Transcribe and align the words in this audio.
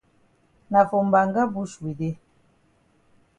Na 0.71 0.81
for 0.89 1.01
mbanga 1.07 1.41
bush 1.53 1.75
we 1.83 1.91
dey. 1.99 2.15